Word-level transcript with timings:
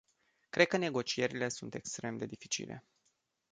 Cred 0.49 0.67
că 0.67 0.77
negocierile 0.77 1.49
sunt 1.49 1.73
extrem 1.73 2.17
de 2.17 2.25
dificile. 2.25 2.85